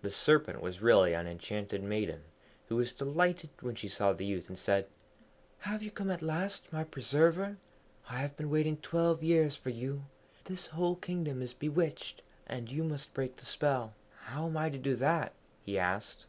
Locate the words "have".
5.58-5.82, 8.20-8.34